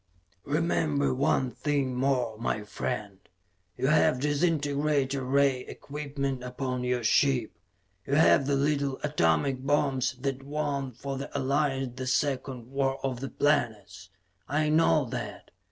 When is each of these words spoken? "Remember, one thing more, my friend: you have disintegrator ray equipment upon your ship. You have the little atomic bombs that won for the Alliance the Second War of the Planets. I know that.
"Remember, 0.47 1.13
one 1.13 1.51
thing 1.51 1.93
more, 1.95 2.35
my 2.39 2.63
friend: 2.63 3.19
you 3.77 3.85
have 3.85 4.19
disintegrator 4.19 5.23
ray 5.23 5.59
equipment 5.67 6.43
upon 6.43 6.83
your 6.83 7.03
ship. 7.03 7.51
You 8.07 8.15
have 8.15 8.47
the 8.47 8.55
little 8.55 8.99
atomic 9.03 9.63
bombs 9.63 10.13
that 10.21 10.41
won 10.41 10.91
for 10.91 11.19
the 11.19 11.29
Alliance 11.37 11.91
the 11.99 12.07
Second 12.07 12.71
War 12.71 12.99
of 13.05 13.19
the 13.19 13.29
Planets. 13.29 14.09
I 14.49 14.69
know 14.69 15.05
that. 15.05 15.51